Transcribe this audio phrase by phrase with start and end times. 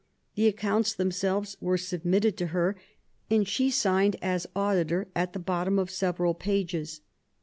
[0.33, 2.75] The accounts themselves were submitted to her
[3.29, 7.01] and she signed as auditor at the bottom of several pages.